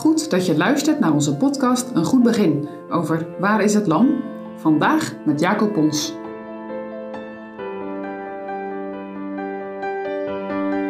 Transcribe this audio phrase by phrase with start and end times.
[0.00, 4.22] Goed dat je luistert naar onze podcast Een Goed Begin over Waar is het Lam?
[4.56, 6.12] Vandaag met Jacob Pons.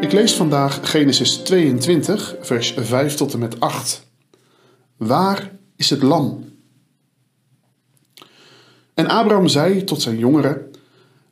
[0.00, 4.06] Ik lees vandaag Genesis 22, vers 5 tot en met 8.
[4.96, 6.44] Waar is het lam?
[8.94, 10.70] En Abraham zei tot zijn jongeren: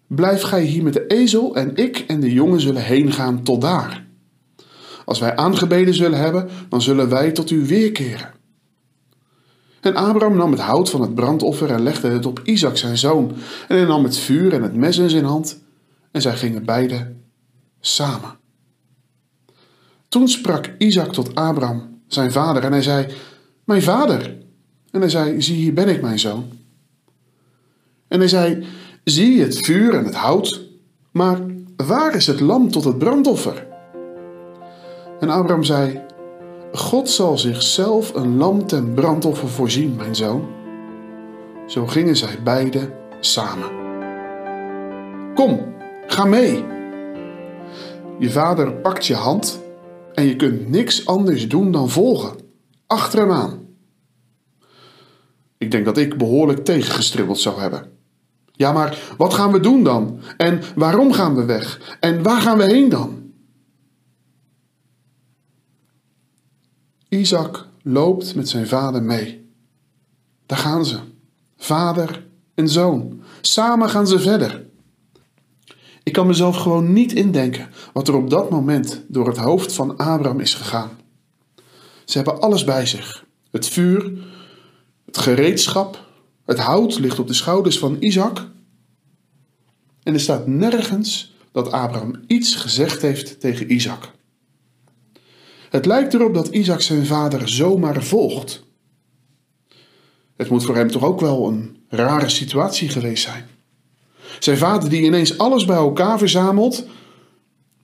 [0.07, 3.61] Blijf gij hier met de ezel, en ik en de jongen zullen heen gaan tot
[3.61, 4.08] daar.
[5.09, 8.33] Als wij aangebeden zullen hebben, dan zullen wij tot u weerkeren.
[9.81, 13.33] En Abraham nam het hout van het brandoffer en legde het op Isaac zijn zoon.
[13.69, 15.59] En hij nam het vuur en het mes in zijn hand.
[16.11, 17.15] En zij gingen beide
[17.81, 18.37] samen.
[20.09, 23.07] Toen sprak Isaac tot Abraham, zijn vader, en hij zei:
[23.65, 24.37] Mijn vader.
[24.91, 26.49] En hij zei: Zie, hier ben ik, mijn zoon.
[28.09, 28.67] En hij zei:
[29.05, 30.61] Zie het vuur en het hout,
[31.13, 31.41] maar
[31.77, 33.67] waar is het lam tot het brandoffer?
[35.21, 36.03] En Abraham zei:
[36.73, 40.47] God zal zichzelf een lam ten brandoffer voorzien, mijn zoon.
[41.67, 43.71] Zo gingen zij beiden samen.
[45.35, 45.75] Kom,
[46.07, 46.65] ga mee.
[48.19, 49.63] Je vader pakt je hand
[50.15, 52.37] en je kunt niks anders doen dan volgen,
[52.87, 53.67] achter hem aan.
[55.59, 57.91] Ik denk dat ik behoorlijk tegengestribbeld zou hebben.
[58.53, 60.21] Ja, maar wat gaan we doen dan?
[60.37, 61.97] En waarom gaan we weg?
[62.01, 63.18] En waar gaan we heen dan?
[67.09, 69.51] Isaac loopt met zijn vader mee.
[70.47, 70.99] Daar gaan ze,
[71.57, 73.23] vader en zoon.
[73.41, 74.67] Samen gaan ze verder.
[76.03, 79.97] Ik kan mezelf gewoon niet indenken wat er op dat moment door het hoofd van
[79.97, 80.91] Abraham is gegaan.
[82.05, 84.13] Ze hebben alles bij zich: het vuur,
[85.05, 86.07] het gereedschap,
[86.45, 88.49] het hout ligt op de schouders van Isaac.
[90.03, 94.17] En er staat nergens dat Abraham iets gezegd heeft tegen Isaac.
[95.71, 98.67] Het lijkt erop dat Isaac zijn vader zomaar volgt.
[100.37, 103.47] Het moet voor hem toch ook wel een rare situatie geweest zijn.
[104.39, 106.87] Zijn vader die ineens alles bij elkaar verzamelt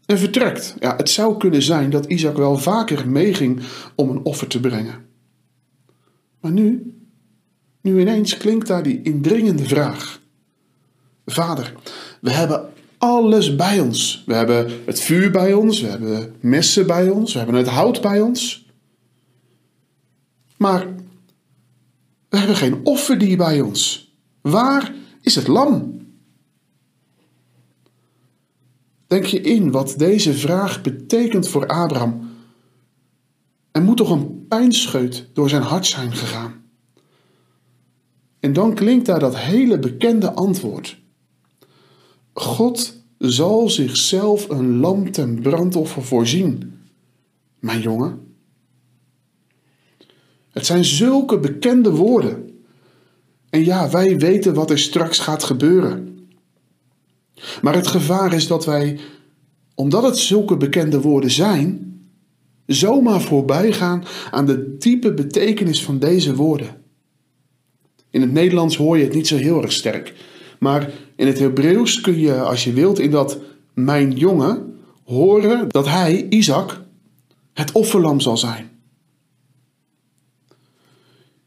[0.06, 0.74] en vertrekt.
[0.80, 3.60] Ja, het zou kunnen zijn dat Isaac wel vaker meeging
[3.94, 5.06] om een offer te brengen.
[6.40, 6.94] Maar nu,
[7.80, 10.20] nu ineens klinkt daar die indringende vraag.
[11.26, 11.72] Vader,
[12.20, 12.72] we hebben
[13.04, 14.22] alles bij ons.
[14.26, 18.00] We hebben het vuur bij ons, we hebben messen bij ons, we hebben het hout
[18.00, 18.66] bij ons.
[20.56, 20.86] Maar
[22.28, 24.12] we hebben geen offerdier bij ons.
[24.40, 26.02] Waar is het lam?
[29.06, 32.30] Denk je in wat deze vraag betekent voor Abraham?
[33.70, 36.62] Er moet toch een pijnscheut door zijn hart zijn gegaan.
[38.40, 41.02] En dan klinkt daar dat hele bekende antwoord.
[42.34, 46.80] God zal zichzelf een lam ten brandoffer voorzien,
[47.58, 48.36] mijn jongen.
[50.50, 52.50] Het zijn zulke bekende woorden.
[53.50, 56.28] En ja, wij weten wat er straks gaat gebeuren.
[57.62, 58.98] Maar het gevaar is dat wij,
[59.74, 61.98] omdat het zulke bekende woorden zijn,
[62.66, 66.82] zomaar voorbij gaan aan de diepe betekenis van deze woorden.
[68.10, 70.14] In het Nederlands hoor je het niet zo heel erg sterk.
[70.58, 73.38] Maar in het Hebreeuws kun je, als je wilt, in dat
[73.74, 76.80] mijn jongen horen dat hij, Isaac,
[77.52, 78.70] het offerlam zal zijn.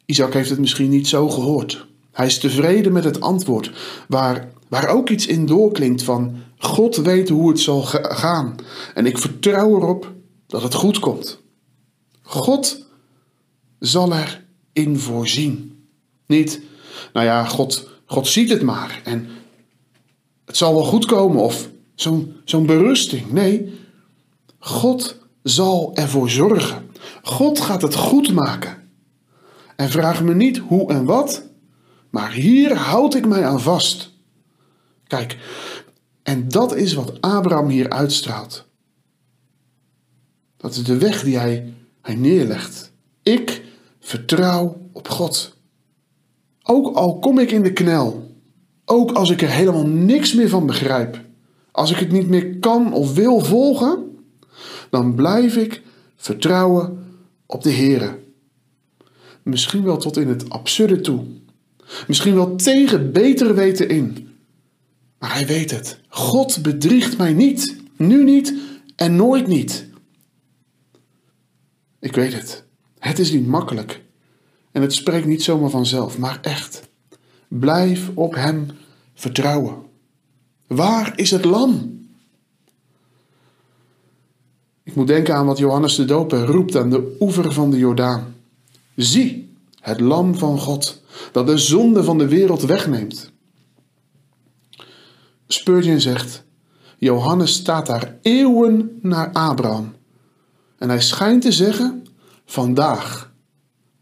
[0.05, 1.85] Isaac heeft het misschien niet zo gehoord.
[2.11, 3.71] Hij is tevreden met het antwoord,
[4.07, 8.55] waar, waar ook iets in doorklinkt van God weet hoe het zal gaan
[8.93, 10.13] en ik vertrouw erop
[10.47, 11.39] dat het goed komt.
[12.21, 12.85] God
[13.79, 14.13] zal
[14.73, 15.81] erin voorzien.
[16.25, 16.61] Niet,
[17.13, 19.27] nou ja, God God ziet het maar en
[20.45, 23.31] het zal wel goed komen of zo'n zo'n berusting.
[23.31, 23.73] Nee,
[24.59, 26.89] God zal ervoor zorgen.
[27.21, 28.89] God gaat het goed maken.
[29.75, 31.43] En vraag me niet hoe en wat,
[32.09, 34.11] maar hier houd ik mij aan vast.
[35.07, 35.37] Kijk,
[36.23, 38.65] en dat is wat Abraham hier uitstraalt.
[40.57, 42.91] Dat is de weg die hij, hij neerlegt.
[43.23, 43.63] Ik
[43.99, 45.56] vertrouw op God.
[46.69, 48.35] Ook al kom ik in de knel,
[48.85, 51.21] ook als ik er helemaal niks meer van begrijp,
[51.71, 54.17] als ik het niet meer kan of wil volgen,
[54.89, 55.81] dan blijf ik
[56.15, 57.05] vertrouwen
[57.45, 58.17] op de Heer.
[59.43, 61.25] Misschien wel tot in het absurde toe.
[62.07, 64.29] Misschien wel tegen beter weten in.
[65.19, 65.99] Maar hij weet het.
[66.07, 67.75] God bedriegt mij niet.
[67.97, 68.53] Nu niet
[68.95, 69.87] en nooit niet.
[71.99, 72.63] Ik weet het.
[72.99, 74.05] Het is niet makkelijk.
[74.71, 76.89] En het spreekt niet zomaar vanzelf, maar echt.
[77.47, 78.67] Blijf op Hem
[79.13, 79.75] vertrouwen.
[80.67, 82.05] Waar is het lam?
[84.83, 88.35] Ik moet denken aan wat Johannes de Doper roept aan de oever van de Jordaan.
[88.95, 93.31] Zie, het lam van God, dat de zonde van de wereld wegneemt.
[95.47, 96.43] Spurgeon zegt,
[96.97, 99.95] Johannes staat daar eeuwen naar Abraham.
[100.77, 102.07] En hij schijnt te zeggen,
[102.45, 103.26] vandaag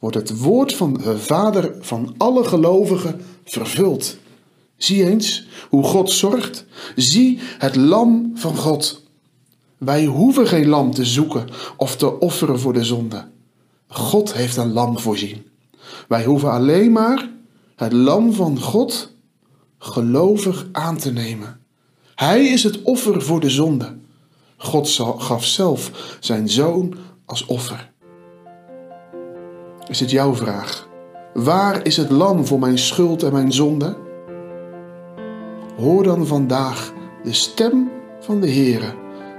[0.05, 4.17] wordt het woord van de Vader van alle gelovigen vervuld.
[4.77, 6.65] Zie eens hoe God zorgt.
[6.95, 9.03] Zie het lam van God.
[9.77, 11.47] Wij hoeven geen lam te zoeken
[11.77, 13.27] of te offeren voor de zonde.
[13.87, 15.45] God heeft een lam voorzien.
[16.07, 17.29] Wij hoeven alleen maar
[17.75, 19.11] het lam van God
[19.77, 21.59] gelovig aan te nemen.
[22.15, 23.97] Hij is het offer voor de zonde.
[24.57, 26.93] God gaf zelf zijn zoon
[27.25, 27.93] als offer.
[29.87, 30.87] Is het jouw vraag?
[31.33, 33.97] Waar is het lam voor mijn schuld en mijn zonde?
[35.77, 36.93] Hoor dan vandaag
[37.23, 38.93] de stem van de Heere.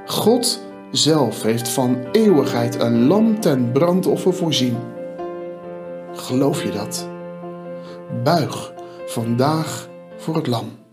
[0.06, 0.60] God
[0.90, 4.76] zelf heeft van eeuwigheid een lam ten brandoffer voorzien.
[6.12, 7.08] Geloof je dat?
[8.22, 8.72] Buig
[9.06, 10.85] vandaag voor het lam.